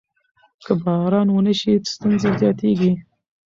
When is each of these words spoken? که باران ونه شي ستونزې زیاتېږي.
که 0.63 0.71
باران 0.83 1.27
ونه 1.31 1.53
شي 1.59 1.71
ستونزې 1.93 2.29
زیاتېږي. 2.41 2.93